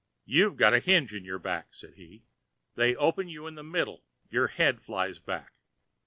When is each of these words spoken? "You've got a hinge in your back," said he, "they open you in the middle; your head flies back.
"You've 0.25 0.55
got 0.57 0.73
a 0.73 0.79
hinge 0.79 1.13
in 1.13 1.25
your 1.25 1.37
back," 1.37 1.75
said 1.75 1.93
he, 1.93 2.23
"they 2.73 2.95
open 2.95 3.29
you 3.29 3.45
in 3.45 3.53
the 3.53 3.61
middle; 3.61 4.03
your 4.31 4.47
head 4.47 4.81
flies 4.81 5.19
back. 5.19 5.53